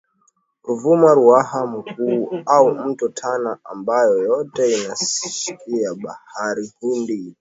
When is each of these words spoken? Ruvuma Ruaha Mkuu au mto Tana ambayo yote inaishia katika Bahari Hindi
Ruvuma 0.63 1.11
Ruaha 1.13 1.67
Mkuu 1.67 2.41
au 2.45 2.73
mto 2.75 3.07
Tana 3.09 3.59
ambayo 3.63 4.17
yote 4.17 4.81
inaishia 4.83 5.55
katika 5.57 5.95
Bahari 5.95 6.73
Hindi 6.81 7.29